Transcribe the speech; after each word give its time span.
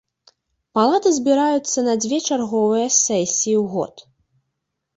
Палаты 0.79 1.09
збіраюцца 1.17 1.79
на 1.87 1.93
дзве 2.05 2.17
чарговыя 2.31 2.87
сесіі 3.03 3.55
ў 3.61 3.63
год. 3.77 3.95